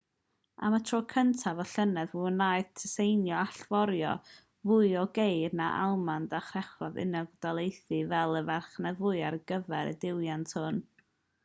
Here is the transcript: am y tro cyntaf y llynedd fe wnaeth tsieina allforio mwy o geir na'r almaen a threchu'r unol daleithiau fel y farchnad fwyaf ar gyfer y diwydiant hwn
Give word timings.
am 0.67 0.75
y 0.75 0.77
tro 0.89 0.99
cyntaf 1.09 1.59
y 1.63 1.65
llynedd 1.71 2.07
fe 2.13 2.21
wnaeth 2.29 2.71
tsieina 2.83 3.35
allforio 3.41 4.15
mwy 4.71 4.89
o 5.03 5.05
geir 5.19 5.55
na'r 5.61 5.77
almaen 5.83 6.27
a 6.39 6.41
threchu'r 6.49 6.99
unol 7.05 7.31
daleithiau 7.49 8.11
fel 8.17 8.37
y 8.43 8.45
farchnad 8.51 9.01
fwyaf 9.05 9.31
ar 9.31 9.41
gyfer 9.55 9.95
y 9.95 9.97
diwydiant 10.07 10.59
hwn 10.61 10.85